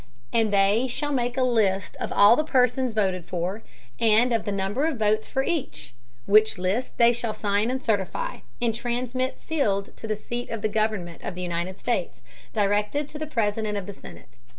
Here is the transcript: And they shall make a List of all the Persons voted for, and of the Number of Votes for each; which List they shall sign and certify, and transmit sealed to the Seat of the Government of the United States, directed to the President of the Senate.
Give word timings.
And 0.33 0.51
they 0.51 0.87
shall 0.87 1.11
make 1.11 1.37
a 1.37 1.43
List 1.43 1.95
of 1.97 2.11
all 2.11 2.35
the 2.35 2.43
Persons 2.43 2.95
voted 2.95 3.23
for, 3.23 3.61
and 3.99 4.33
of 4.33 4.45
the 4.45 4.51
Number 4.51 4.87
of 4.87 4.97
Votes 4.97 5.27
for 5.27 5.43
each; 5.43 5.93
which 6.25 6.57
List 6.57 6.97
they 6.97 7.13
shall 7.13 7.35
sign 7.35 7.69
and 7.69 7.83
certify, 7.83 8.37
and 8.59 8.73
transmit 8.73 9.39
sealed 9.39 9.95
to 9.97 10.07
the 10.07 10.15
Seat 10.15 10.49
of 10.49 10.63
the 10.63 10.69
Government 10.69 11.21
of 11.23 11.35
the 11.35 11.43
United 11.43 11.77
States, 11.77 12.23
directed 12.51 13.07
to 13.09 13.19
the 13.19 13.27
President 13.27 13.77
of 13.77 13.85
the 13.85 13.93
Senate. 13.93 14.39